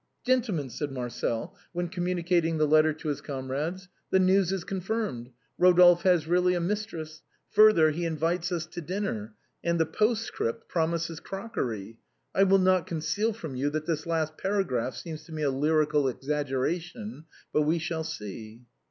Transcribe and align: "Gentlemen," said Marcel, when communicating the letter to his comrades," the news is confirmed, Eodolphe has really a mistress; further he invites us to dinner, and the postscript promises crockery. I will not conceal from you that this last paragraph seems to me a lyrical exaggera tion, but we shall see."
"Gentlemen," 0.25 0.71
said 0.71 0.91
Marcel, 0.91 1.55
when 1.73 1.87
communicating 1.87 2.57
the 2.57 2.65
letter 2.65 2.91
to 2.91 3.09
his 3.09 3.21
comrades," 3.21 3.87
the 4.09 4.17
news 4.17 4.51
is 4.51 4.63
confirmed, 4.63 5.29
Eodolphe 5.59 6.01
has 6.01 6.25
really 6.25 6.55
a 6.55 6.59
mistress; 6.59 7.21
further 7.51 7.91
he 7.91 8.03
invites 8.03 8.51
us 8.51 8.65
to 8.65 8.81
dinner, 8.81 9.35
and 9.63 9.79
the 9.79 9.85
postscript 9.85 10.67
promises 10.67 11.19
crockery. 11.19 11.99
I 12.33 12.45
will 12.45 12.57
not 12.57 12.87
conceal 12.87 13.31
from 13.31 13.55
you 13.55 13.69
that 13.69 13.85
this 13.85 14.07
last 14.07 14.39
paragraph 14.39 14.95
seems 14.95 15.23
to 15.25 15.31
me 15.33 15.43
a 15.43 15.51
lyrical 15.51 16.05
exaggera 16.05 16.81
tion, 16.81 17.25
but 17.53 17.61
we 17.61 17.77
shall 17.77 18.03
see." 18.03 18.61